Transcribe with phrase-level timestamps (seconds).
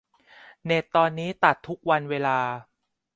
[0.65, 2.39] เน็ตตอนนี้ตัดทุกวันเวลา